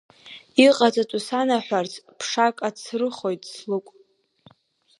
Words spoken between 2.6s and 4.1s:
ацрыхоит слыкә…